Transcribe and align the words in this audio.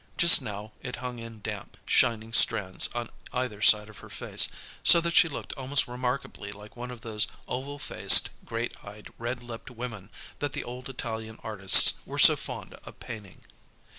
Just 0.17 0.41
now 0.41 0.71
it 0.81 0.95
hung 0.95 1.19
in 1.19 1.41
damp, 1.41 1.77
shining 1.85 2.33
strands 2.33 2.87
on 2.95 3.11
either 3.33 3.61
side 3.61 3.87
of 3.87 3.99
her 3.99 4.09
face, 4.09 4.47
so 4.83 4.99
that 4.99 5.15
she 5.15 5.29
looked 5.29 5.55
most 5.55 5.87
remarkably 5.87 6.51
like 6.51 6.75
one 6.75 6.89
of 6.89 7.01
those 7.01 7.27
oval 7.47 7.77
faced, 7.77 8.31
great 8.43 8.75
eyed, 8.83 9.09
red 9.19 9.43
lipped 9.43 9.69
women 9.69 10.09
that 10.39 10.53
the 10.53 10.63
old 10.63 10.89
Italian 10.89 11.37
artists 11.43 11.93
were 12.03 12.17
so 12.17 12.35
fond 12.35 12.73
of 12.83 12.99
painting. 12.99 13.41